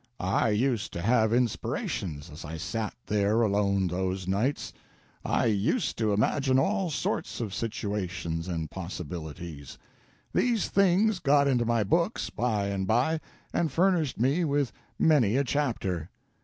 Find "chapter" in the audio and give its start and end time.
15.43-16.09